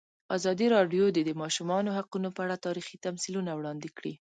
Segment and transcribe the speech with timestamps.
[0.37, 4.13] ازادي راډیو د د ماشومانو حقونه په اړه تاریخي تمثیلونه وړاندې کړي.